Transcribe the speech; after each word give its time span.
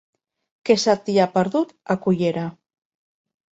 Què 0.69 0.77
se 0.83 0.95
t'hi 1.09 1.17
ha 1.19 1.27
perdut, 1.37 1.75
a 1.95 1.99
Cullera? 2.07 2.49